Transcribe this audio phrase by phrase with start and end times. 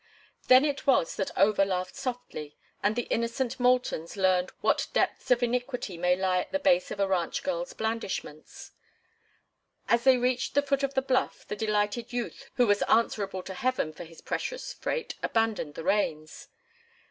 [0.47, 5.43] Then it was that Over laughed softly, and the innocent Moultons learned what depths of
[5.43, 8.71] iniquity may lie at the base of a ranch girl's blandishments.
[9.87, 13.53] As they reached the foot of the bluff the delighted youth who was answerable to
[13.53, 16.47] Heaven for his precious freight abandoned the reins.